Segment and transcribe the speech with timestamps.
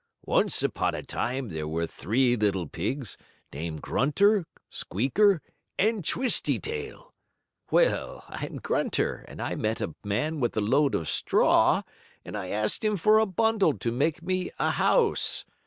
[0.25, 3.17] 'Once upon a time there were three little pigs,
[3.53, 5.43] named Grunter, Squeaker
[5.77, 7.13] and Twisty Tail.'
[7.69, 11.83] Well, I'm Grunter, and I met a man with a load of straw,
[12.25, 15.45] and I asked him for a bundle to make me a house.